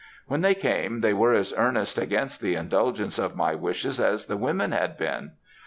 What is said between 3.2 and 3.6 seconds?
my